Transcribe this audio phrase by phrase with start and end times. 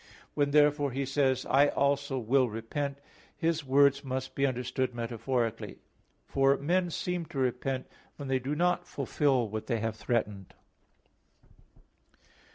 [0.33, 2.97] When therefore He says, "I also will repent,"
[3.37, 5.77] His words must be understood metaphorically.
[6.25, 7.85] For men seem to repent,
[8.15, 10.55] when they do not fulfill what they have threatened.